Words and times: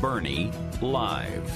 Burney 0.00 0.50
Live. 0.80 1.52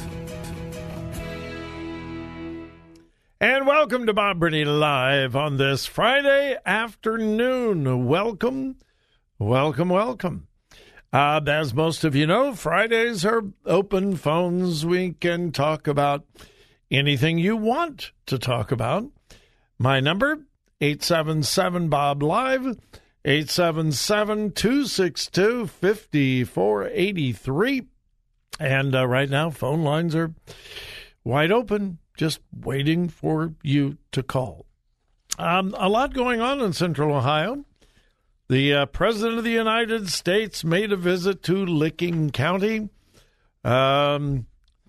And 3.41 3.67
welcome 3.67 4.07
to 4.07 4.15
Bob 4.15 4.39
Burney 4.39 4.65
Live 4.65 5.35
on 5.37 5.57
this 5.57 5.87
Friday 5.87 6.57
afternoon. 6.65 8.07
Welcome, 8.07 8.77
welcome, 9.39 9.89
welcome. 9.89 10.47
Uh, 11.13 11.41
as 11.47 11.75
most 11.75 12.05
of 12.05 12.15
you 12.15 12.27
know, 12.27 12.55
Fridays 12.55 13.25
are 13.25 13.43
open 13.65 14.17
phones. 14.17 14.87
We 14.87 15.13
can 15.13 15.53
talk 15.53 15.87
about 15.87 16.25
anything 16.91 17.39
you 17.39 17.57
want 17.57 18.11
to 18.27 18.39
talk 18.39 18.73
about. 18.73 19.11
My 19.79 20.01
number, 20.01 20.41
877 20.81 21.89
Bob 21.89 22.23
Live, 22.23 22.77
877 23.25 24.53
262 24.53 25.67
5483. 25.67 27.87
And 28.59 28.95
uh, 28.95 29.07
right 29.07 29.29
now, 29.29 29.51
phone 29.51 29.83
lines 29.83 30.15
are 30.15 30.35
wide 31.25 31.53
open, 31.53 31.99
just 32.17 32.41
waiting 32.55 33.09
for 33.09 33.55
you 33.63 33.99
to 34.13 34.23
call. 34.23 34.67
Um, 35.39 35.75
a 35.77 35.89
lot 35.89 36.15
going 36.15 36.41
on 36.41 36.61
in 36.61 36.73
Central 36.73 37.15
Ohio. 37.15 37.65
The 38.49 38.73
uh, 38.73 38.87
President 38.87 39.39
of 39.39 39.45
the 39.45 39.51
United 39.51 40.09
States 40.09 40.65
made 40.65 40.93
a 40.93 40.97
visit 40.97 41.43
to 41.45 41.67
Licking 41.67 42.31
County 42.31 42.89
um, 43.65 44.47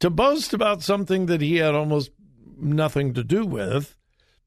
to 0.00 0.10
boast 0.10 0.54
about 0.54 0.82
something 0.82 1.26
that 1.26 1.42
he 1.42 1.56
had 1.56 1.74
almost 1.74 2.10
nothing 2.58 3.12
to 3.14 3.22
do 3.22 3.44
with. 3.44 3.94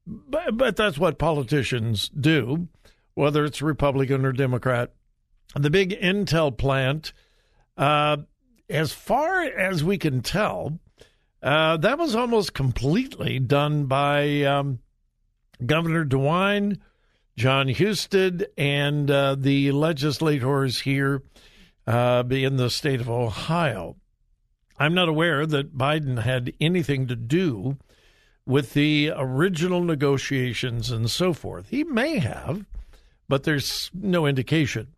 But, 0.04 0.56
but 0.56 0.76
that's 0.76 0.98
what 0.98 1.18
politicians 1.18 2.08
do, 2.08 2.66
whether 3.14 3.44
it's 3.44 3.62
Republican 3.62 4.24
or 4.24 4.32
Democrat. 4.32 4.92
The 5.54 5.70
big 5.70 5.90
Intel 5.90 6.56
plant, 6.56 7.12
uh, 7.76 8.18
as 8.70 8.92
far 8.92 9.42
as 9.42 9.84
we 9.84 9.98
can 9.98 10.22
tell, 10.22 10.78
uh, 11.42 11.76
that 11.78 11.98
was 11.98 12.14
almost 12.14 12.54
completely 12.54 13.38
done 13.38 13.86
by 13.86 14.42
um, 14.42 14.78
Governor 15.64 16.04
DeWine, 16.04 16.78
Jon 17.36 17.68
Husted, 17.68 18.46
and 18.56 19.10
uh, 19.10 19.34
the 19.38 19.72
legislators 19.72 20.80
here 20.80 21.22
uh, 21.86 22.24
in 22.30 22.56
the 22.56 22.70
state 22.70 23.00
of 23.00 23.10
Ohio. 23.10 23.96
I'm 24.78 24.94
not 24.94 25.08
aware 25.08 25.46
that 25.46 25.76
Biden 25.76 26.22
had 26.22 26.54
anything 26.60 27.06
to 27.08 27.16
do 27.16 27.76
with 28.46 28.72
the 28.72 29.12
original 29.14 29.82
negotiations 29.82 30.90
and 30.90 31.10
so 31.10 31.32
forth. 31.32 31.68
He 31.68 31.84
may 31.84 32.18
have, 32.18 32.64
but 33.28 33.44
there's 33.44 33.90
no 33.94 34.26
indication. 34.26 34.88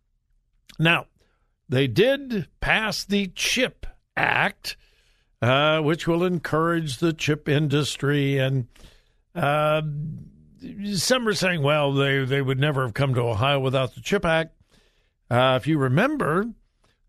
Now, 0.79 1.07
they 1.69 1.87
did 1.87 2.47
pass 2.59 3.03
the 3.03 3.27
CHIP 3.27 3.85
Act, 4.15 4.77
uh, 5.41 5.79
which 5.81 6.07
will 6.07 6.23
encourage 6.23 6.97
the 6.97 7.13
chip 7.13 7.49
industry. 7.49 8.37
And 8.37 8.67
uh, 9.33 9.81
some 10.93 11.27
are 11.27 11.33
saying, 11.33 11.61
well, 11.61 11.93
they, 11.93 12.23
they 12.25 12.41
would 12.41 12.59
never 12.59 12.83
have 12.83 12.93
come 12.93 13.13
to 13.13 13.21
Ohio 13.21 13.59
without 13.59 13.95
the 13.95 14.01
CHIP 14.01 14.25
Act. 14.25 14.55
Uh, 15.29 15.57
if 15.59 15.67
you 15.67 15.77
remember, 15.77 16.51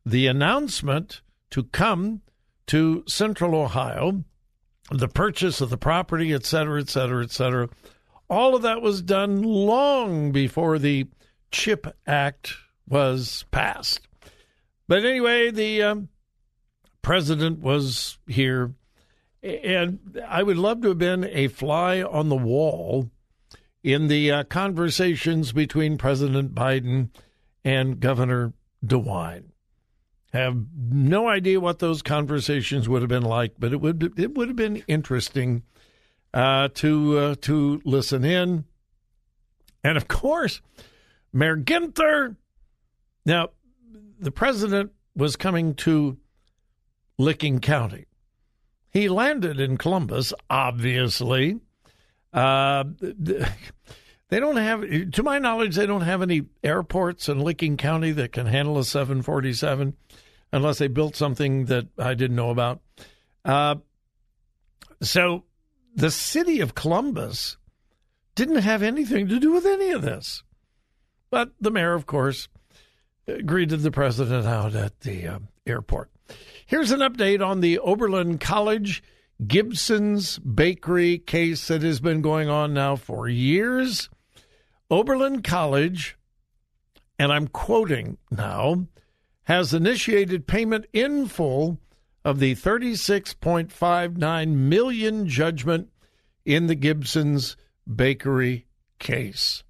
the 0.04 0.26
announcement 0.26 1.20
to 1.50 1.64
come 1.64 2.22
to 2.66 3.04
Central 3.06 3.54
Ohio 3.54 4.24
the 4.90 5.08
purchase 5.08 5.60
of 5.60 5.70
the 5.70 5.76
property, 5.76 6.32
et 6.32 6.44
cetera, 6.44 6.80
et 6.80 6.88
cetera, 6.88 7.22
et 7.22 7.30
cetera. 7.30 7.68
All 8.28 8.54
of 8.54 8.62
that 8.62 8.82
was 8.82 9.02
done 9.02 9.42
long 9.42 10.32
before 10.32 10.78
the 10.78 11.06
CHIP 11.50 11.86
Act 12.06 12.54
was 12.88 13.44
passed. 13.50 14.00
But 14.88 15.04
anyway, 15.04 15.50
the 15.50 15.82
um, 15.82 16.08
president 17.02 17.60
was 17.60 18.18
here, 18.26 18.74
and 19.42 20.20
I 20.26 20.42
would 20.42 20.56
love 20.56 20.82
to 20.82 20.88
have 20.88 20.98
been 20.98 21.24
a 21.24 21.48
fly 21.48 22.02
on 22.02 22.28
the 22.28 22.36
wall 22.36 23.10
in 23.82 24.08
the 24.08 24.30
uh, 24.30 24.44
conversations 24.44 25.52
between 25.52 25.98
President 25.98 26.54
Biden 26.54 27.10
and 27.64 28.00
Governor 28.00 28.52
DeWine. 28.84 29.44
Have 30.32 30.56
no 30.76 31.28
idea 31.28 31.60
what 31.60 31.78
those 31.78 32.02
conversations 32.02 32.88
would 32.88 33.02
have 33.02 33.08
been 33.08 33.22
like, 33.22 33.54
but 33.58 33.72
it 33.72 33.80
would 33.80 34.18
it 34.18 34.34
would 34.34 34.48
have 34.48 34.56
been 34.56 34.82
interesting 34.86 35.62
uh, 36.34 36.68
to 36.74 37.18
uh, 37.18 37.34
to 37.42 37.80
listen 37.84 38.24
in. 38.24 38.64
And 39.82 39.96
of 39.96 40.08
course, 40.08 40.60
Mayor 41.32 41.56
Ginther. 41.56 42.36
Now, 43.26 43.50
the 44.20 44.30
president 44.30 44.92
was 45.16 45.34
coming 45.36 45.74
to 45.74 46.16
Licking 47.18 47.58
County. 47.58 48.06
He 48.90 49.08
landed 49.08 49.60
in 49.60 49.76
Columbus, 49.76 50.32
obviously. 50.48 51.58
Uh, 52.32 52.84
they 53.00 54.40
don't 54.40 54.56
have, 54.56 55.10
to 55.10 55.22
my 55.22 55.38
knowledge, 55.38 55.74
they 55.74 55.86
don't 55.86 56.02
have 56.02 56.22
any 56.22 56.42
airports 56.62 57.28
in 57.28 57.40
Licking 57.40 57.76
County 57.76 58.12
that 58.12 58.32
can 58.32 58.46
handle 58.46 58.78
a 58.78 58.84
747 58.84 59.94
unless 60.52 60.78
they 60.78 60.88
built 60.88 61.16
something 61.16 61.66
that 61.66 61.88
I 61.98 62.14
didn't 62.14 62.36
know 62.36 62.50
about. 62.50 62.80
Uh, 63.44 63.76
so 65.02 65.44
the 65.94 66.10
city 66.12 66.60
of 66.60 66.76
Columbus 66.76 67.56
didn't 68.36 68.56
have 68.56 68.82
anything 68.82 69.28
to 69.28 69.40
do 69.40 69.52
with 69.52 69.66
any 69.66 69.90
of 69.90 70.02
this. 70.02 70.44
But 71.30 71.50
the 71.60 71.70
mayor, 71.70 71.94
of 71.94 72.06
course, 72.06 72.48
greeted 73.44 73.80
the 73.80 73.90
president 73.90 74.46
out 74.46 74.74
at 74.74 75.00
the 75.00 75.26
uh, 75.26 75.38
airport. 75.66 76.10
Here's 76.66 76.90
an 76.90 77.00
update 77.00 77.44
on 77.44 77.60
the 77.60 77.78
Oberlin 77.78 78.38
College 78.38 79.02
Gibson's 79.46 80.38
Bakery 80.38 81.18
case 81.18 81.68
that 81.68 81.82
has 81.82 82.00
been 82.00 82.22
going 82.22 82.48
on 82.48 82.72
now 82.72 82.96
for 82.96 83.28
years. 83.28 84.08
Oberlin 84.90 85.42
College, 85.42 86.16
and 87.18 87.32
I'm 87.32 87.48
quoting 87.48 88.18
now, 88.30 88.86
has 89.44 89.74
initiated 89.74 90.46
payment 90.46 90.86
in 90.92 91.26
full 91.26 91.78
of 92.24 92.40
the 92.40 92.54
36.59 92.54 94.48
million 94.48 95.28
judgment 95.28 95.88
in 96.44 96.66
the 96.66 96.74
Gibson's 96.74 97.56
Bakery 97.92 98.66
case. 98.98 99.62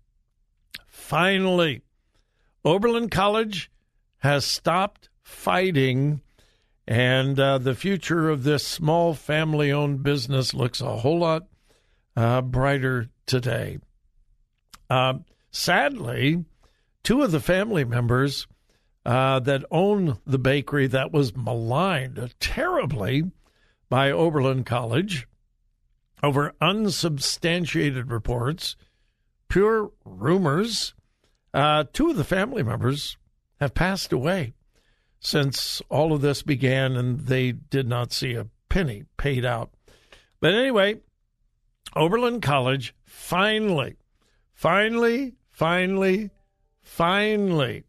Finally, 0.86 1.82
Oberlin 2.66 3.08
College 3.08 3.70
has 4.18 4.44
stopped 4.44 5.08
fighting, 5.22 6.20
and 6.88 7.38
uh, 7.38 7.58
the 7.58 7.76
future 7.76 8.28
of 8.28 8.42
this 8.42 8.66
small 8.66 9.14
family 9.14 9.70
owned 9.70 10.02
business 10.02 10.52
looks 10.52 10.80
a 10.80 10.96
whole 10.96 11.20
lot 11.20 11.46
uh, 12.16 12.42
brighter 12.42 13.08
today. 13.24 13.78
Uh, 14.90 15.14
sadly, 15.52 16.44
two 17.04 17.22
of 17.22 17.30
the 17.30 17.38
family 17.38 17.84
members 17.84 18.48
uh, 19.04 19.38
that 19.38 19.64
own 19.70 20.18
the 20.26 20.38
bakery 20.38 20.88
that 20.88 21.12
was 21.12 21.36
maligned 21.36 22.34
terribly 22.40 23.30
by 23.88 24.10
Oberlin 24.10 24.64
College 24.64 25.28
over 26.20 26.52
unsubstantiated 26.60 28.10
reports, 28.10 28.74
pure 29.48 29.92
rumors. 30.04 30.94
Uh, 31.56 31.84
two 31.90 32.10
of 32.10 32.16
the 32.16 32.24
family 32.24 32.62
members 32.62 33.16
have 33.60 33.72
passed 33.72 34.12
away 34.12 34.52
since 35.20 35.80
all 35.88 36.12
of 36.12 36.20
this 36.20 36.42
began, 36.42 36.94
and 36.96 37.20
they 37.20 37.50
did 37.50 37.88
not 37.88 38.12
see 38.12 38.34
a 38.34 38.46
penny 38.68 39.04
paid 39.16 39.42
out. 39.42 39.70
But 40.38 40.52
anyway, 40.52 41.00
Oberlin 41.94 42.42
College 42.42 42.94
finally, 43.06 43.96
finally, 44.52 45.32
finally, 45.48 46.28
finally, 46.82 47.84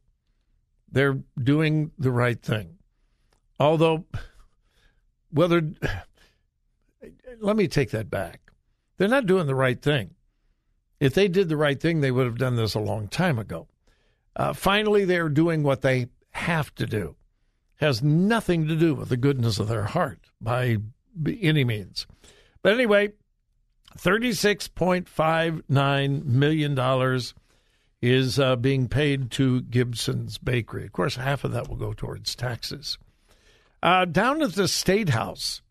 they're 0.89 1.19
doing 1.37 1.91
the 1.99 2.11
right 2.11 2.41
thing. 2.41 2.77
Although, 3.59 4.05
whether 5.29 5.61
let 7.41 7.57
me 7.57 7.67
take 7.67 7.91
that 7.91 8.09
back. 8.09 8.39
They're 8.95 9.09
not 9.09 9.25
doing 9.25 9.45
the 9.45 9.55
right 9.55 9.81
thing. 9.81 10.11
If 10.99 11.13
they 11.13 11.27
did 11.27 11.49
the 11.49 11.57
right 11.57 11.79
thing, 11.79 12.01
they 12.01 12.11
would 12.11 12.25
have 12.25 12.37
done 12.37 12.55
this 12.55 12.73
a 12.73 12.79
long 12.79 13.07
time 13.07 13.37
ago. 13.37 13.67
Uh, 14.35 14.53
finally, 14.53 15.05
they're 15.05 15.29
doing 15.29 15.63
what 15.63 15.81
they 15.81 16.07
have 16.31 16.73
to 16.75 16.85
do. 16.85 17.15
Has 17.75 18.01
nothing 18.01 18.67
to 18.67 18.75
do 18.75 18.95
with 18.95 19.09
the 19.09 19.17
goodness 19.17 19.59
of 19.59 19.67
their 19.67 19.83
heart 19.83 20.19
by 20.41 20.77
any 21.25 21.63
means. 21.63 22.07
But 22.63 22.73
anyway, 22.73 23.13
$36.59 23.97 26.25
million 26.25 27.21
is 28.01 28.39
uh, 28.39 28.55
being 28.55 28.87
paid 28.87 29.31
to 29.31 29.61
Gibson's 29.61 30.37
Bakery. 30.37 30.85
Of 30.85 30.91
course, 30.91 31.15
half 31.15 31.43
of 31.43 31.51
that 31.51 31.67
will 31.67 31.77
go 31.77 31.93
towards 31.93 32.35
taxes. 32.35 32.97
Uh, 33.81 34.05
down 34.05 34.41
at 34.41 34.53
the 34.53 34.67
State 34.67 35.09
House, 35.09 35.61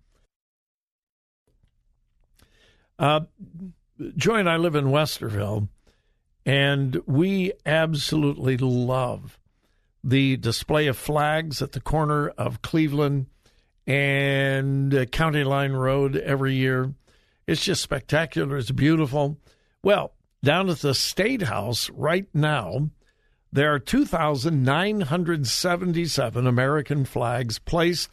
uh, 2.99 3.21
Joy 4.17 4.41
and 4.41 4.51
I 4.51 4.57
live 4.57 4.75
in 4.75 4.87
Westerville, 4.87 5.69
and 6.45 7.01
we 7.07 7.53
absolutely 7.65 8.57
love 8.59 9.39
the 10.05 10.37
display 10.37 10.87
of 10.87 10.99
flags 10.99 11.63
at 11.63 11.73
the 11.73 11.81
corner 11.81 12.29
of 12.31 12.61
Cleveland 12.61 13.27
and 13.87 14.95
uh, 14.95 15.07
County 15.07 15.45
Line 15.45 15.73
Road 15.73 16.15
every 16.17 16.57
year. 16.57 16.93
It's 17.47 17.65
just 17.65 17.81
spectacular. 17.83 18.59
It's 18.59 18.71
beautiful. 18.71 19.39
Well, 19.83 20.13
down 20.45 20.69
at 20.69 20.81
the 20.81 20.93
State 20.93 21.41
House 21.43 21.89
right 21.91 22.29
now, 22.35 22.91
there 23.51 23.73
are 23.73 23.79
2,977 23.79 26.47
American 26.47 27.07
flags 27.07 27.59
placed 27.59 28.11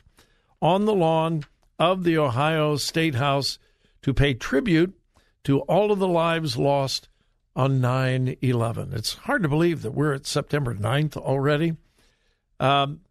on 0.62 0.86
the 0.86 0.94
lawn 0.94 1.44
of 1.78 2.06
the 2.06 2.18
Ohio 2.18 2.78
State 2.78 3.16
House 3.16 3.60
to 4.02 4.14
pay 4.14 4.34
tribute 4.34 4.98
to 5.44 5.60
all 5.62 5.92
of 5.92 6.00
the 6.00 6.08
lives 6.08 6.58
lost 6.58 7.10
on 7.56 7.82
9 7.82 8.36
11. 8.42 8.94
It's 8.94 9.14
hard 9.14 9.44
to 9.44 9.50
believe 9.50 9.84
that 9.84 9.94
we're 9.94 10.14
at 10.14 10.26
September 10.26 10.74
9th 10.74 11.18
already. 11.18 11.76
Um, 12.60 13.02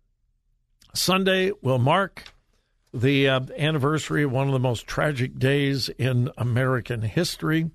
Sunday 0.94 1.52
will 1.62 1.78
mark 1.78 2.24
the 2.92 3.28
uh, 3.28 3.40
anniversary 3.56 4.24
of 4.24 4.32
one 4.32 4.48
of 4.48 4.52
the 4.52 4.58
most 4.58 4.86
tragic 4.86 5.38
days 5.38 5.88
in 5.90 6.30
American 6.36 7.02
history 7.02 7.70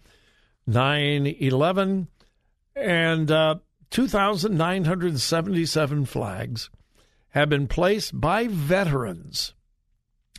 9 0.65 1.27
11. 1.27 2.07
And 2.75 3.31
uh, 3.31 3.55
2,977 3.89 6.05
flags 6.05 6.69
have 7.29 7.49
been 7.49 7.67
placed 7.67 8.19
by 8.19 8.47
veterans. 8.47 9.53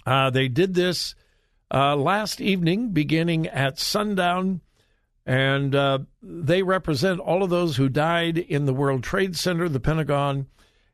Uh, 0.07 0.31
they 0.31 0.49
did 0.49 0.75
this 0.75 1.15
uh, 1.73 1.97
last 1.97 2.41
evening, 2.41 2.91
beginning 2.91 3.47
at 3.47 3.79
sundown, 3.79 4.61
and 5.27 5.75
uh, 5.75 5.99
they 6.23 6.63
represent 6.63 7.21
all 7.21 7.43
of 7.43 7.51
those 7.51 7.77
who 7.77 7.89
died 7.89 8.39
in 8.39 8.65
the 8.65 8.73
World 8.73 9.03
Trade 9.03 9.37
Center, 9.37 9.69
the 9.69 9.81
Pentagon, 9.81 10.47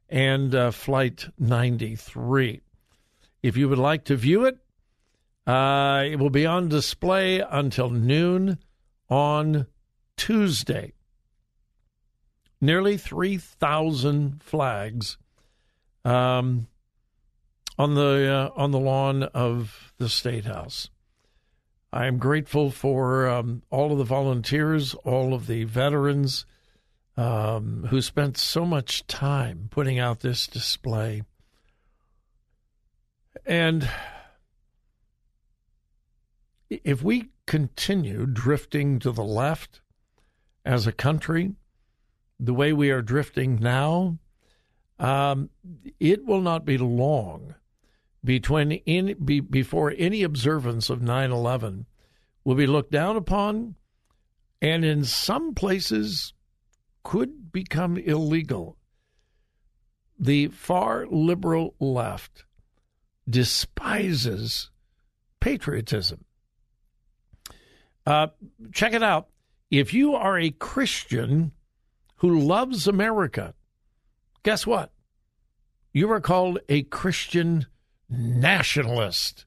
and 0.08 0.54
uh, 0.54 0.70
Flight 0.70 1.28
93. 1.38 2.60
If 3.42 3.56
you 3.56 3.68
would 3.68 3.78
like 3.78 4.04
to 4.04 4.16
view 4.16 4.44
it, 4.44 4.58
uh, 5.46 6.04
it 6.06 6.18
will 6.18 6.30
be 6.30 6.46
on 6.46 6.68
display 6.68 7.40
until 7.40 7.90
noon 7.90 8.58
on 9.08 9.66
Tuesday. 10.16 10.92
Nearly 12.60 12.96
3,000 12.96 14.42
flags 14.42 15.18
um, 16.04 16.66
on 17.78 17.94
the 17.94 18.50
uh, 18.56 18.60
on 18.60 18.70
the 18.70 18.78
lawn 18.78 19.22
of 19.22 19.92
the 19.98 20.08
state 20.08 20.44
house. 20.44 20.90
I 21.92 22.06
am 22.06 22.18
grateful 22.18 22.70
for 22.70 23.28
um, 23.28 23.62
all 23.70 23.92
of 23.92 23.98
the 23.98 24.04
volunteers, 24.04 24.94
all 25.04 25.32
of 25.32 25.46
the 25.46 25.64
veterans 25.64 26.44
um, 27.16 27.86
who 27.90 28.02
spent 28.02 28.36
so 28.36 28.64
much 28.64 29.06
time 29.06 29.68
putting 29.70 29.98
out 29.98 30.20
this 30.20 30.48
display. 30.48 31.22
And 33.46 33.88
if 36.68 37.02
we 37.02 37.28
continue 37.46 38.26
drifting 38.26 38.98
to 39.00 39.12
the 39.12 39.22
left 39.22 39.80
as 40.64 40.86
a 40.86 40.92
country, 40.92 41.54
the 42.40 42.54
way 42.54 42.72
we 42.72 42.90
are 42.90 43.02
drifting 43.02 43.60
now, 43.60 44.18
um, 44.98 45.50
it 46.00 46.24
will 46.24 46.40
not 46.40 46.64
be 46.64 46.78
long 46.78 47.54
between 48.24 48.72
in, 48.72 49.16
be, 49.24 49.40
before 49.40 49.92
any 49.96 50.22
observance 50.22 50.88
of 50.88 51.02
9 51.02 51.30
11 51.30 51.86
will 52.44 52.54
be 52.54 52.66
looked 52.66 52.90
down 52.90 53.16
upon 53.16 53.74
and 54.62 54.84
in 54.84 55.04
some 55.04 55.54
places 55.54 56.32
could 57.02 57.52
become 57.52 57.98
illegal. 57.98 58.78
The 60.18 60.48
far 60.48 61.06
liberal 61.06 61.74
left 61.78 62.44
despises 63.28 64.70
patriotism. 65.40 66.24
Uh, 68.06 68.28
check 68.72 68.94
it 68.94 69.02
out. 69.02 69.28
If 69.70 69.92
you 69.92 70.14
are 70.14 70.38
a 70.38 70.50
Christian 70.50 71.52
who 72.16 72.40
loves 72.40 72.86
America, 72.86 73.54
guess 74.42 74.66
what? 74.66 74.92
You 75.92 76.10
are 76.10 76.20
called 76.20 76.58
a 76.68 76.82
Christian 76.84 77.66
nationalist. 78.08 79.46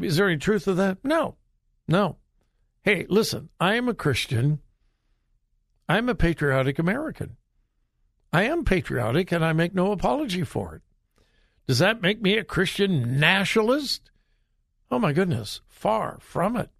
Is 0.00 0.16
there 0.16 0.28
any 0.28 0.38
truth 0.38 0.64
to 0.64 0.74
that? 0.74 0.98
No. 1.04 1.36
No. 1.86 2.16
Hey, 2.82 3.06
listen, 3.08 3.48
I 3.60 3.74
am 3.74 3.88
a 3.88 3.94
Christian. 3.94 4.60
I'm 5.88 6.08
a 6.08 6.14
patriotic 6.14 6.78
American. 6.78 7.36
I 8.32 8.44
am 8.44 8.64
patriotic 8.64 9.30
and 9.30 9.44
I 9.44 9.52
make 9.52 9.74
no 9.74 9.92
apology 9.92 10.42
for 10.42 10.76
it. 10.76 10.82
Does 11.66 11.78
that 11.78 12.02
make 12.02 12.20
me 12.20 12.38
a 12.38 12.44
Christian 12.44 13.20
nationalist? 13.20 14.10
Oh 14.90 14.98
my 14.98 15.12
goodness, 15.12 15.60
far 15.68 16.18
from 16.20 16.56
it. 16.56 16.70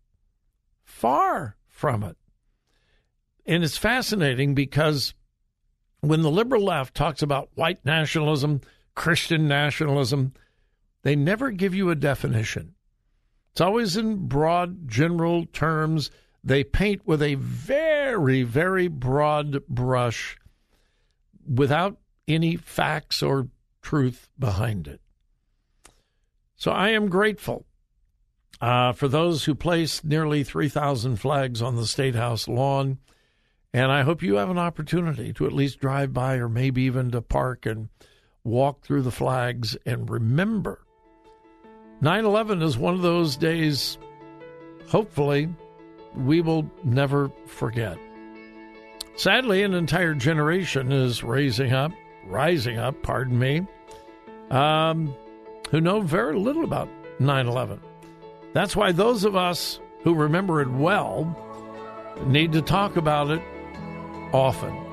Far 0.82 1.56
from 1.68 2.02
it. 2.02 2.16
And 3.46 3.62
it's 3.62 3.76
fascinating 3.76 4.54
because 4.54 5.14
when 6.00 6.22
the 6.22 6.30
liberal 6.30 6.64
left 6.64 6.94
talks 6.94 7.22
about 7.22 7.50
white 7.54 7.84
nationalism, 7.84 8.60
Christian 8.94 9.48
nationalism, 9.48 10.32
they 11.02 11.16
never 11.16 11.50
give 11.50 11.74
you 11.74 11.90
a 11.90 11.94
definition. 11.94 12.74
It's 13.52 13.60
always 13.60 13.96
in 13.96 14.28
broad, 14.28 14.88
general 14.88 15.46
terms. 15.46 16.10
They 16.42 16.64
paint 16.64 17.06
with 17.06 17.22
a 17.22 17.34
very, 17.34 18.42
very 18.42 18.88
broad 18.88 19.66
brush 19.66 20.38
without 21.46 21.98
any 22.26 22.56
facts 22.56 23.22
or 23.22 23.48
truth 23.82 24.28
behind 24.38 24.88
it. 24.88 25.00
So 26.56 26.70
I 26.70 26.90
am 26.90 27.08
grateful 27.08 27.66
uh, 28.60 28.92
for 28.92 29.08
those 29.08 29.44
who 29.44 29.54
placed 29.54 30.04
nearly 30.04 30.44
3,000 30.44 31.16
flags 31.16 31.60
on 31.60 31.76
the 31.76 31.86
State 31.86 32.14
House 32.14 32.46
lawn. 32.46 32.98
And 33.74 33.90
I 33.90 34.02
hope 34.02 34.22
you 34.22 34.36
have 34.36 34.50
an 34.50 34.58
opportunity 34.58 35.32
to 35.32 35.46
at 35.46 35.52
least 35.52 35.80
drive 35.80 36.12
by 36.12 36.36
or 36.36 36.48
maybe 36.48 36.82
even 36.82 37.10
to 37.10 37.20
park 37.20 37.66
and 37.66 37.88
walk 38.44 38.82
through 38.82 39.02
the 39.02 39.10
flags 39.10 39.76
and 39.86 40.10
remember 40.10 40.80
9 42.02 42.24
11 42.24 42.62
is 42.62 42.76
one 42.76 42.94
of 42.94 43.02
those 43.02 43.36
days, 43.36 43.96
hopefully, 44.88 45.48
we 46.16 46.40
will 46.40 46.68
never 46.82 47.30
forget. 47.46 47.96
Sadly, 49.14 49.62
an 49.62 49.72
entire 49.72 50.12
generation 50.12 50.90
is 50.90 51.22
raising 51.22 51.72
up, 51.72 51.92
rising 52.26 52.76
up, 52.76 53.00
pardon 53.04 53.38
me, 53.38 53.64
um, 54.50 55.14
who 55.70 55.80
know 55.80 56.00
very 56.00 56.36
little 56.36 56.64
about 56.64 56.88
9 57.20 57.46
11. 57.46 57.80
That's 58.52 58.74
why 58.74 58.90
those 58.90 59.22
of 59.22 59.36
us 59.36 59.78
who 60.02 60.14
remember 60.14 60.60
it 60.60 60.68
well 60.68 61.38
need 62.26 62.50
to 62.52 62.62
talk 62.62 62.96
about 62.96 63.30
it 63.30 63.42
often. 64.32 64.91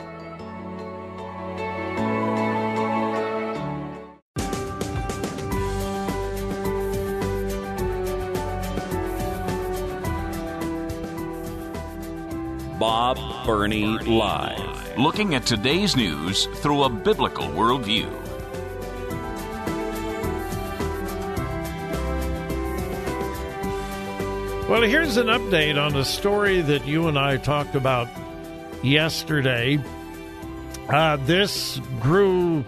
Bob 12.79 13.17
Burney 13.45 13.85
Live. 13.99 14.97
Looking 14.97 15.35
at 15.35 15.45
today's 15.45 15.97
news 15.97 16.45
through 16.61 16.83
a 16.83 16.89
biblical 16.89 17.45
worldview. 17.47 18.09
Well, 24.69 24.81
here's 24.83 25.17
an 25.17 25.27
update 25.27 25.83
on 25.83 25.93
a 25.97 26.05
story 26.05 26.61
that 26.61 26.87
you 26.87 27.09
and 27.09 27.19
I 27.19 27.35
talked 27.35 27.75
about 27.75 28.07
yesterday. 28.81 29.83
Uh, 30.87 31.17
this 31.17 31.81
grew 31.99 32.63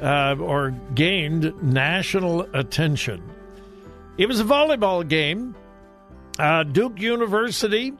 uh, 0.00 0.36
or 0.38 0.70
gained 0.94 1.60
national 1.60 2.42
attention. 2.54 3.20
It 4.18 4.26
was 4.26 4.38
a 4.38 4.44
volleyball 4.44 5.08
game. 5.08 5.56
Uh, 6.38 6.62
Duke 6.62 7.00
University 7.00 7.92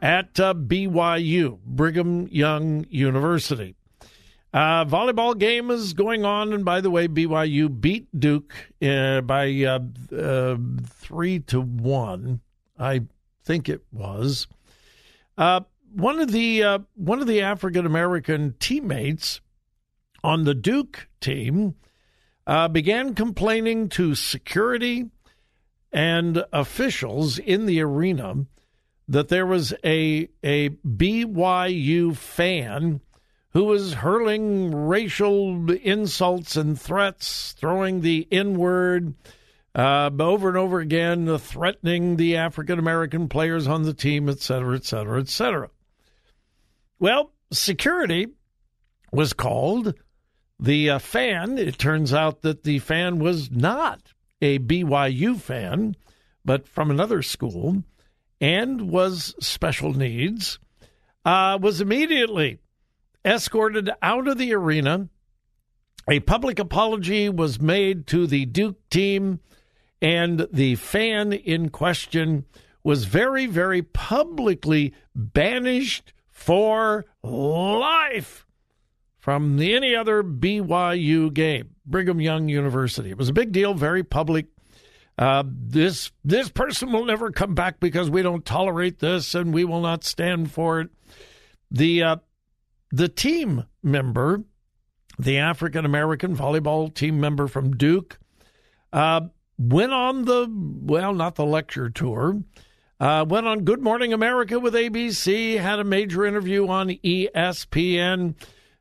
at 0.00 0.38
uh, 0.38 0.54
BYU, 0.54 1.58
Brigham 1.64 2.28
Young 2.28 2.86
University. 2.90 3.74
Uh, 4.52 4.84
volleyball 4.84 5.38
game 5.38 5.70
is 5.70 5.92
going 5.92 6.24
on, 6.24 6.52
and 6.52 6.64
by 6.64 6.80
the 6.80 6.90
way, 6.90 7.06
BYU 7.06 7.80
beat 7.80 8.08
Duke 8.18 8.54
uh, 8.80 9.20
by 9.20 9.52
uh, 9.64 9.80
uh, 10.16 10.56
three 10.86 11.40
to 11.40 11.60
one. 11.60 12.40
I 12.78 13.02
think 13.44 13.68
it 13.68 13.82
was. 13.92 14.46
Uh, 15.36 15.60
one 15.92 16.18
of 16.18 16.32
the 16.32 16.84
one 16.94 17.20
of 17.20 17.26
the 17.26 17.42
African 17.42 17.84
American 17.84 18.54
teammates 18.58 19.40
on 20.24 20.44
the 20.44 20.54
Duke 20.54 21.08
team 21.20 21.74
began 22.72 23.14
complaining 23.14 23.88
to 23.90 24.14
security 24.14 25.10
and 25.92 26.44
officials 26.52 27.38
in 27.38 27.66
the 27.66 27.80
arena 27.80 28.46
that 29.08 29.28
there 29.28 29.46
was 29.46 29.72
a 29.84 30.28
a 30.42 30.70
BYU 30.86 32.16
fan 32.16 33.00
who 33.50 33.64
was 33.64 33.94
hurling 33.94 34.74
racial 34.74 35.70
insults 35.70 36.56
and 36.56 36.80
threats, 36.80 37.52
throwing 37.52 38.02
the 38.02 38.28
N 38.30 38.58
word 38.58 39.14
uh, 39.74 40.10
over 40.20 40.48
and 40.48 40.58
over 40.58 40.80
again, 40.80 41.38
threatening 41.38 42.16
the 42.16 42.36
African 42.36 42.78
American 42.78 43.28
players 43.28 43.66
on 43.66 43.82
the 43.82 43.94
team, 43.94 44.28
et 44.28 44.40
cetera, 44.40 44.76
et 44.76 44.84
cetera, 44.84 45.20
et 45.20 45.28
cetera. 45.28 45.70
Well, 46.98 47.32
security 47.52 48.28
was 49.12 49.32
called. 49.32 49.94
The 50.60 50.90
uh, 50.90 50.98
fan, 50.98 51.56
it 51.56 51.78
turns 51.78 52.12
out 52.12 52.42
that 52.42 52.64
the 52.64 52.80
fan 52.80 53.20
was 53.20 53.48
not 53.48 54.12
a 54.42 54.58
BYU 54.58 55.40
fan, 55.40 55.94
but 56.44 56.66
from 56.66 56.90
another 56.90 57.22
school 57.22 57.84
and 58.40 58.90
was 58.90 59.34
special 59.40 59.92
needs, 59.92 60.58
uh, 61.24 61.58
was 61.60 61.80
immediately 61.80 62.58
escorted 63.24 63.90
out 64.02 64.28
of 64.28 64.38
the 64.38 64.54
arena. 64.54 65.08
A 66.08 66.20
public 66.20 66.58
apology 66.58 67.28
was 67.28 67.60
made 67.60 68.06
to 68.08 68.26
the 68.26 68.46
Duke 68.46 68.78
team, 68.88 69.40
and 70.00 70.46
the 70.52 70.76
fan 70.76 71.32
in 71.32 71.68
question 71.68 72.46
was 72.82 73.04
very, 73.04 73.46
very 73.46 73.82
publicly 73.82 74.94
banished 75.14 76.12
for 76.30 77.04
life 77.22 78.46
from 79.18 79.60
any 79.60 79.94
other 79.94 80.22
BYU 80.22 81.30
game, 81.34 81.74
Brigham 81.84 82.20
Young 82.20 82.48
University. 82.48 83.10
It 83.10 83.18
was 83.18 83.28
a 83.28 83.34
big 83.34 83.52
deal, 83.52 83.74
very 83.74 84.02
public 84.02 84.46
uh, 85.18 85.42
this 85.46 86.12
this 86.24 86.48
person 86.48 86.92
will 86.92 87.04
never 87.04 87.32
come 87.32 87.54
back 87.54 87.80
because 87.80 88.08
we 88.08 88.22
don't 88.22 88.44
tolerate 88.44 89.00
this 89.00 89.34
and 89.34 89.52
we 89.52 89.64
will 89.64 89.80
not 89.80 90.04
stand 90.04 90.52
for 90.52 90.80
it. 90.80 90.90
The 91.70 92.02
uh, 92.02 92.16
the 92.92 93.08
team 93.08 93.64
member, 93.82 94.44
the 95.18 95.38
African 95.38 95.84
American 95.84 96.36
volleyball 96.36 96.94
team 96.94 97.20
member 97.20 97.48
from 97.48 97.76
Duke, 97.76 98.18
uh, 98.92 99.22
went 99.58 99.92
on 99.92 100.24
the 100.24 100.46
well, 100.50 101.12
not 101.12 101.34
the 101.34 101.46
lecture 101.46 101.90
tour. 101.90 102.40
Uh, 103.00 103.24
went 103.28 103.46
on 103.46 103.64
Good 103.64 103.80
Morning 103.80 104.12
America 104.12 104.58
with 104.58 104.74
ABC, 104.74 105.58
had 105.58 105.78
a 105.78 105.84
major 105.84 106.24
interview 106.24 106.66
on 106.66 106.88
ESPN. 106.88 108.34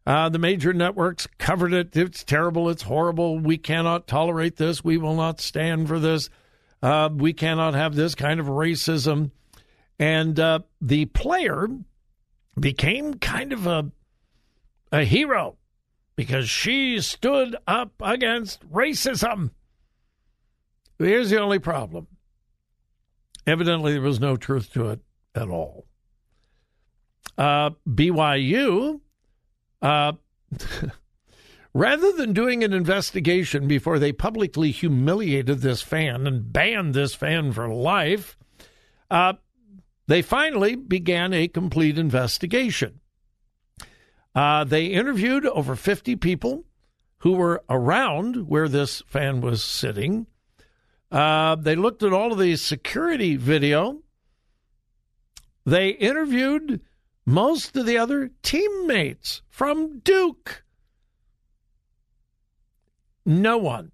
Uh, 0.08 0.30
the 0.30 0.40
major 0.40 0.72
networks 0.72 1.28
covered 1.38 1.74
it. 1.74 1.94
It's 1.98 2.24
terrible. 2.24 2.70
It's 2.70 2.84
horrible. 2.84 3.40
We 3.40 3.58
cannot 3.58 4.08
tolerate 4.08 4.56
this. 4.56 4.82
We 4.82 4.98
will 4.98 5.16
not 5.16 5.42
stand 5.42 5.90
for 5.90 6.00
this. 6.00 6.30
Uh, 6.82 7.10
we 7.14 7.34
cannot 7.34 7.74
have 7.74 7.94
this 7.94 8.16
kind 8.16 8.40
of 8.40 8.46
racism. 8.46 9.32
And 10.00 10.40
uh, 10.40 10.60
the 10.80 11.08
player 11.08 11.68
became 12.58 13.16
kind 13.16 13.52
of 13.52 13.68
a 13.68 13.92
a 14.94 15.04
hero 15.04 15.58
because 16.16 16.50
she 16.50 17.02
stood 17.02 17.58
up 17.68 17.92
against 18.02 18.66
racism. 18.72 19.52
Here's 20.98 21.32
the 21.32 21.42
only 21.42 21.60
problem. 21.60 22.08
Evidently, 23.46 23.92
there 23.92 24.02
was 24.02 24.22
no 24.22 24.38
truth 24.38 24.72
to 24.72 24.88
it 24.92 25.02
at 25.36 25.50
all. 25.50 25.86
Uh, 27.38 27.72
BYU 27.86 29.02
uh, 29.82 30.14
rather 31.74 32.12
than 32.14 32.34
doing 32.34 32.64
an 32.64 32.74
investigation 32.74 33.68
before 33.68 34.00
they 34.00 34.12
publicly 34.12 34.72
humiliated 34.72 35.60
this 35.60 35.82
fan 35.82 36.26
and 36.28 36.52
banned 36.52 36.94
this 36.94 37.14
fan 37.14 37.52
for 37.52 37.68
life, 37.68 38.38
uh, 39.10 39.34
they 40.08 40.22
finally 40.22 40.76
began 40.76 41.34
a 41.34 41.48
complete 41.48 41.98
investigation. 41.98 43.00
Uh, 44.34 44.64
they 44.64 44.86
interviewed 44.86 45.46
over 45.48 45.76
50 45.76 46.16
people 46.18 46.64
who 47.20 47.34
were 47.34 47.64
around 47.70 48.48
where 48.48 48.70
this 48.70 49.02
fan 49.08 49.42
was 49.42 49.64
sitting. 49.64 50.28
Uh, 51.12 51.56
they 51.56 51.76
looked 51.76 52.04
at 52.04 52.14
all 52.14 52.32
of 52.32 52.38
the 52.38 52.56
security 52.56 53.36
video. 53.36 54.02
They 55.66 55.90
interviewed 55.90 56.82
most 57.28 57.76
of 57.76 57.86
the 57.86 57.98
other 57.98 58.32
teammates 58.42 59.42
from 59.50 60.00
Duke. 60.00 60.64
No 63.26 63.58
one 63.58 63.92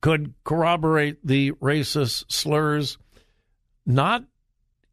could 0.00 0.32
corroborate 0.42 1.18
the 1.24 1.52
racist 1.52 2.32
slurs, 2.32 2.96
not 3.84 4.24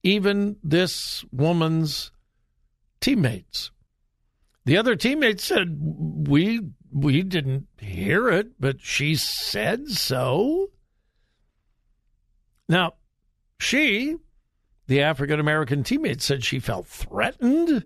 even 0.03 0.57
this 0.61 1.23
woman's 1.31 2.11
teammates. 2.99 3.71
The 4.65 4.75
other 4.75 4.97
teammates 4.97 5.45
said, 5.45 5.77
"We 5.79 6.59
we 6.91 7.23
didn't 7.23 7.69
hear 7.77 8.27
it, 8.27 8.59
but 8.59 8.81
she 8.81 9.15
said 9.15 9.87
so." 9.87 10.71
Now, 12.67 12.95
she 13.61 14.17
the 14.89 15.01
African 15.01 15.39
American 15.39 15.83
teammate 15.83 16.19
said 16.19 16.43
she 16.43 16.59
felt 16.59 16.87
threatened 16.87 17.85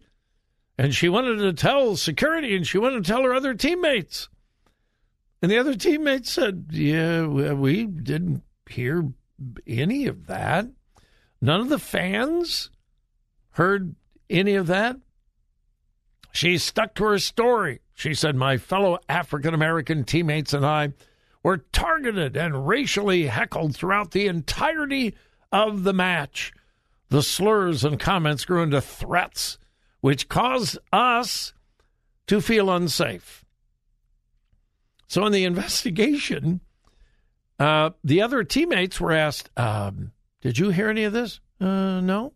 and 0.78 0.96
she 0.96 1.10
wanted 1.10 1.36
to 1.36 1.52
tell 1.52 1.98
security 1.98 2.56
and 2.56 2.66
she 2.66 2.78
wanted 2.78 3.04
to 3.04 3.12
tell 3.12 3.24
her 3.24 3.34
other 3.34 3.54
teammates. 3.54 4.30
And 5.42 5.52
the 5.52 5.58
other 5.58 5.76
teammates 5.76 6.32
said, 6.32 6.68
Yeah, 6.72 7.26
we 7.26 7.86
didn't 7.86 8.44
hear 8.70 9.10
any 9.68 10.08
of 10.08 10.28
that. 10.28 10.68
None 11.42 11.60
of 11.60 11.68
the 11.68 11.78
fans 11.78 12.70
heard 13.52 13.96
any 14.30 14.56
of 14.56 14.68
that. 14.68 14.96
She 16.32 16.58
stuck 16.58 16.96
to 16.96 17.04
her 17.04 17.20
story. 17.20 17.82
She 17.94 18.14
said, 18.14 18.38
My 18.38 18.58
fellow 18.58 18.98
African 19.10 19.54
American 19.54 20.06
teammates 20.06 20.54
and 20.54 20.66
I 20.66 20.94
were 21.44 21.58
targeted 21.58 22.38
and 22.38 22.66
racially 22.66 23.28
heckled 23.28 23.76
throughout 23.76 24.12
the 24.12 24.28
entirety 24.28 25.16
of 25.52 25.84
the 25.84 25.94
match. 25.94 26.54
The 27.10 27.24
slurs 27.24 27.84
and 27.84 28.00
comments 28.00 28.46
grew 28.46 28.64
into 28.64 28.82
threats 28.82 29.58
which 30.04 30.28
caused 30.28 30.78
us 30.92 31.54
to 32.28 32.42
feel 32.42 32.70
unsafe. 32.70 33.46
So, 35.08 35.26
in 35.26 35.32
the 35.32 35.46
investigation, 35.46 36.60
uh, 37.58 37.92
the 38.04 38.22
other 38.22 38.44
teammates 38.44 39.00
were 39.00 39.14
asked, 39.14 39.50
um, 39.56 40.12
Did 40.42 40.58
you 40.58 40.72
hear 40.72 40.90
any 40.90 41.06
of 41.06 41.14
this? 41.14 41.40
Uh, 41.62 42.02
no. 42.02 42.34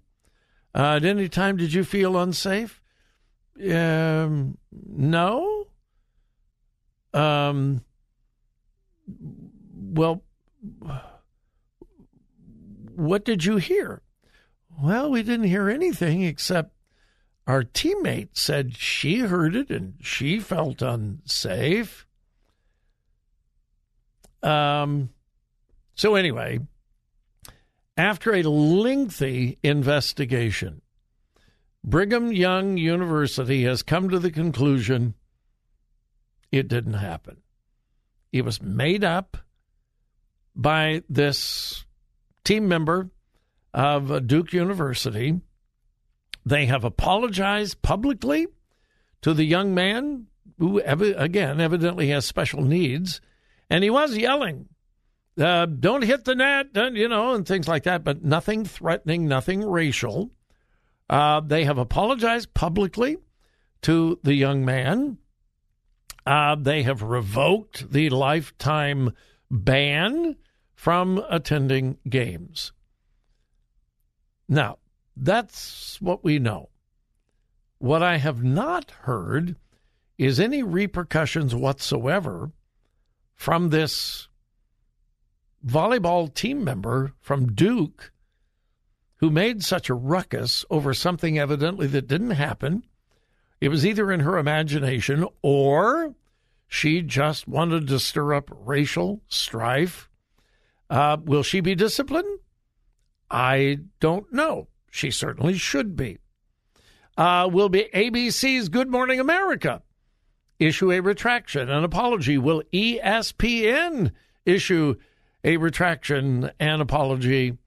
Uh, 0.74 0.95
at 0.95 1.03
any 1.03 1.27
time, 1.27 1.57
did 1.57 1.74
you 1.74 1.83
feel 1.83 2.17
unsafe? 2.17 2.81
Um, 3.69 4.57
no. 4.71 5.67
Um, 7.13 7.83
well, 9.74 10.24
what 12.95 13.25
did 13.25 13.43
you 13.43 13.57
hear? 13.57 14.01
Well, 14.79 15.10
we 15.10 15.24
didn't 15.24 15.48
hear 15.48 15.69
anything 15.69 16.22
except 16.24 16.75
our 17.48 17.63
teammate 17.63 18.29
said 18.34 18.77
she 18.77 19.19
heard 19.19 19.55
it 19.55 19.72
and 19.72 19.96
she 20.01 20.39
felt 20.39 20.81
unsafe. 20.81 22.05
Um, 24.43 25.10
so, 25.96 26.13
anyway, 26.13 26.60
after 27.96 28.34
a 28.36 28.43
lengthy 28.43 29.57
investigation, 29.63 30.81
Brigham 31.84 32.31
Young 32.31 32.77
University 32.77 33.63
has 33.63 33.81
come 33.81 34.10
to 34.10 34.19
the 34.19 34.31
conclusion 34.31 35.15
it 36.51 36.67
didn't 36.67 36.93
happen. 36.93 37.38
It 38.31 38.46
was 38.46 38.62
made 38.62 39.03
up 39.03 39.38
by 40.55 41.01
this 41.10 41.86
team 42.43 42.67
member 42.67 43.10
of 43.77 44.25
Duke 44.25 44.53
University. 44.53 45.39
They 46.43 46.65
have 46.65 46.84
apologized 46.84 47.84
publicly 47.84 48.48
to 49.22 49.36
the 49.36 49.43
young 49.43 49.75
man 49.75 50.25
who, 50.57 50.79
again, 50.79 51.62
evidently 51.62 52.07
has 52.07 52.25
special 52.25 52.63
needs. 52.63 53.22
And 53.69 53.84
he 53.84 53.91
was 53.91 54.17
yelling, 54.17 54.69
uh, 55.39 55.67
don't 55.67 56.03
hit 56.03 56.25
the 56.25 56.34
net, 56.34 56.69
you 56.96 57.07
know, 57.07 57.36
and 57.36 57.48
things 57.48 57.67
like 57.67 57.84
that, 57.84 58.03
but 58.03 58.24
nothing 58.24 58.65
threatening, 58.65 59.27
nothing 59.27 59.63
racial. 59.63 60.31
Uh, 61.07 61.41
they 61.41 61.63
have 61.65 61.77
apologized 61.77 62.55
publicly 62.55 63.17
to 63.84 64.19
the 64.24 64.34
young 64.34 64.65
man. 64.65 65.19
Uh, 66.25 66.55
they 66.55 66.81
have 66.81 67.03
revoked 67.03 67.91
the 67.91 68.10
lifetime 68.10 69.13
ban 69.51 70.36
from 70.74 71.24
attending 71.29 72.00
games. 72.10 72.72
Now, 74.48 74.77
that's 75.16 76.01
what 76.01 76.24
we 76.24 76.39
know. 76.39 76.70
What 77.80 78.01
I 78.01 78.18
have 78.18 78.44
not 78.44 78.92
heard 78.92 79.56
is 80.18 80.39
any 80.39 80.63
repercussions 80.63 81.54
whatsoever 81.54 82.51
from 83.36 83.70
this 83.70 84.27
volleyball 85.66 86.34
team 86.34 86.63
member 86.63 87.13
from 87.20 87.54
Duke 87.54 88.12
who 89.18 89.30
made 89.30 89.63
such 89.63 89.89
a 89.89 89.96
ruckus 89.96 90.63
over 90.70 90.94
something 90.94 91.38
evidently 91.38 91.88
that 91.88 92.08
didn't 92.08 92.32
happen. 92.32 92.84
It 93.60 93.70
was 93.70 93.86
either 93.86 94.12
in 94.12 94.20
her 94.22 94.38
imagination 94.38 95.27
or 95.42 96.13
she 96.68 97.01
just 97.01 97.48
wanted 97.48 97.88
to 97.88 98.00
stir 98.00 98.34
up 98.34 98.50
racial 98.51 99.22
strife. 99.27 100.10
Uh, 100.89 101.18
will 101.24 101.44
she 101.44 101.60
be 101.60 101.75
disciplined? 101.75 102.39
I 103.29 103.79
don't 104.00 104.31
know. 104.31 104.67
She 104.89 105.12
certainly 105.12 105.55
should 105.57 105.96
be. 105.96 106.17
Uh, 107.17 107.50
will 107.51 107.69
be 107.69 107.89
ABC's 107.93 108.69
Good 108.69 108.89
Morning 108.89 109.19
America 109.19 109.81
issue 110.60 110.91
a 110.91 111.00
retraction, 111.00 111.69
an 111.69 111.84
apology? 111.84 112.38
Will 112.38 112.63
ESPN 112.73 114.12
issue 114.45 114.95
a 115.43 115.58
retraction 115.58 116.52
and 116.60 116.82
apology? 116.82 117.58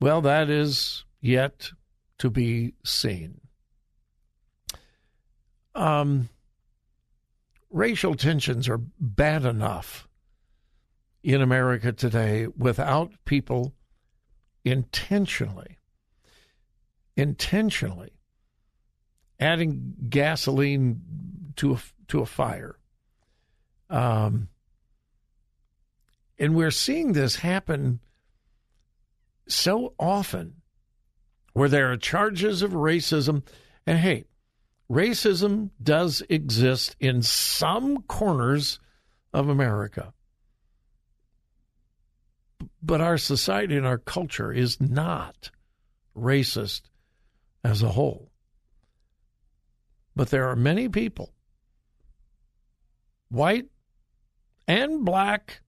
Well, 0.00 0.20
that 0.22 0.50
is 0.50 1.04
yet 1.20 1.70
to 2.18 2.30
be 2.30 2.74
seen. 2.84 3.40
Um, 5.74 6.28
racial 7.70 8.14
tensions 8.14 8.68
are 8.68 8.80
bad 9.00 9.44
enough 9.44 10.08
in 11.22 11.40
America 11.40 11.92
today 11.92 12.46
without 12.56 13.12
people 13.24 13.74
intentionally, 14.70 15.78
intentionally 17.16 18.12
adding 19.40 19.94
gasoline 20.08 21.00
to 21.56 21.74
a, 21.74 21.78
to 22.08 22.20
a 22.20 22.26
fire. 22.26 22.78
Um, 23.90 24.48
and 26.38 26.54
we're 26.54 26.70
seeing 26.70 27.12
this 27.12 27.36
happen 27.36 28.00
so 29.48 29.94
often 29.98 30.54
where 31.52 31.68
there 31.68 31.90
are 31.90 31.96
charges 31.96 32.62
of 32.62 32.72
racism. 32.72 33.42
And 33.86 33.98
hey, 33.98 34.24
racism 34.90 35.70
does 35.82 36.22
exist 36.28 36.96
in 37.00 37.22
some 37.22 38.02
corners 38.02 38.78
of 39.32 39.48
America. 39.48 40.12
But 42.82 43.00
our 43.00 43.18
society 43.18 43.76
and 43.76 43.86
our 43.86 43.98
culture 43.98 44.52
is 44.52 44.80
not 44.80 45.50
racist 46.16 46.82
as 47.64 47.82
a 47.82 47.90
whole. 47.90 48.30
But 50.14 50.30
there 50.30 50.48
are 50.48 50.56
many 50.56 50.88
people, 50.88 51.32
white 53.28 53.66
and 54.66 55.04
black, 55.04 55.60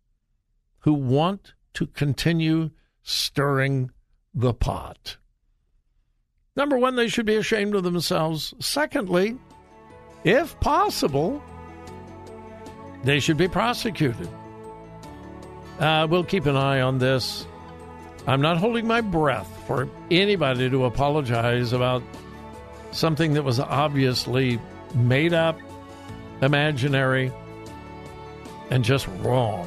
who 0.81 0.95
want 0.95 1.55
to 1.75 1.87
continue 1.87 2.71
stirring 3.03 3.91
the 4.35 4.55
pot. 4.55 5.17
Number 6.57 6.77
one, 6.77 6.97
they 6.97 7.09
should 7.09 7.27
be 7.27 7.37
ashamed 7.37 7.75
of 7.75 7.85
themselves. 7.85 8.55
Secondly, 8.61 9.37
if 10.25 10.59
possible, 10.61 11.43
they 13.05 13.21
should 13.21 13.37
be 13.37 13.49
prosecuted. 13.49 14.29
Uh, 15.81 16.07
we'll 16.09 16.25
keep 16.25 16.45
an 16.47 16.57
eye 16.57 16.83
on 16.83 16.99
this. 16.99 17.47
I'm 18.27 18.43
not 18.43 18.59
holding 18.59 18.87
my 18.87 19.01
breath 19.01 19.49
for 19.67 19.89
anybody 20.11 20.69
to 20.69 20.85
apologize 20.85 21.73
about 21.73 22.03
something 22.93 23.33
that 23.33 23.45
was 23.45 23.59
obviously 23.59 24.61
made 24.95 25.33
up, 25.33 25.59
imaginary, 26.43 27.33
and 28.69 28.85
just 28.85 29.09
wrong. 29.21 29.67